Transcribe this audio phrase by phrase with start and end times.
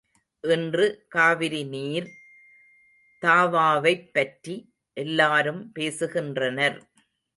[0.43, 2.07] இன்று காவிரி நீர்
[3.21, 4.55] தாவாவைப் பற்றி
[4.97, 6.79] எல்லாரும் பேசுகின்றனர்.